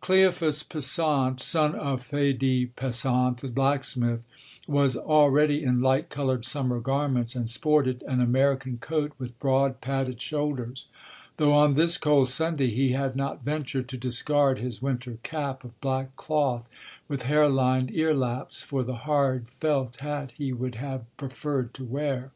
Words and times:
Cleophas 0.00 0.62
Pesant, 0.62 1.40
son 1.40 1.74
of 1.74 2.00
Thadee 2.02 2.66
Pesant 2.76 3.36
the 3.38 3.48
blacksmith, 3.48 4.24
was 4.68 4.96
already 4.96 5.64
in 5.64 5.80
light 5.80 6.08
coloured 6.08 6.44
summer 6.44 6.78
garments, 6.78 7.34
and 7.34 7.50
sported 7.50 8.04
an 8.04 8.20
American 8.20 8.78
coat 8.78 9.10
with 9.18 9.36
broad 9.40 9.80
padded 9.80 10.20
shoulders; 10.22 10.86
though 11.38 11.52
on 11.52 11.74
this 11.74 11.98
cold 11.98 12.28
Sunday 12.28 12.68
he 12.68 12.90
had 12.92 13.16
not 13.16 13.42
ventured 13.42 13.88
to 13.88 13.96
discard 13.96 14.60
his 14.60 14.80
winter 14.80 15.18
cap 15.24 15.64
of 15.64 15.80
black 15.80 16.14
cloth 16.14 16.68
with 17.08 17.24
harelined 17.24 17.90
ear 17.92 18.14
laps 18.14 18.62
for 18.62 18.84
the 18.84 18.94
hard 19.08 19.48
felt 19.58 19.96
hat 19.96 20.34
he 20.38 20.52
would 20.52 20.76
have 20.76 21.04
preferred 21.16 21.74
to 21.74 21.84
wear. 21.84 22.30